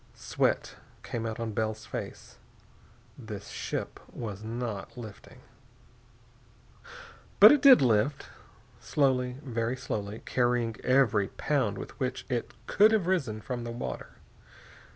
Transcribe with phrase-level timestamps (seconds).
[0.15, 2.39] Sweat came out on Bell's face.
[3.19, 5.41] The ship was not lifting....
[7.39, 8.27] But it did lift.
[8.79, 14.15] Slowly, very slowly, carrying every pound with which it could have risen from the water.